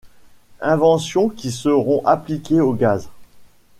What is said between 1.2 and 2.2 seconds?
qui seront